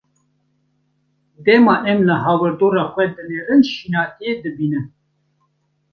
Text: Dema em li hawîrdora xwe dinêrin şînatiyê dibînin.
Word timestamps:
Dema 1.45 1.75
em 1.91 1.99
li 2.07 2.15
hawîrdora 2.25 2.83
xwe 2.91 3.03
dinêrin 3.15 3.61
şînatiyê 3.73 4.31
dibînin. 4.41 4.85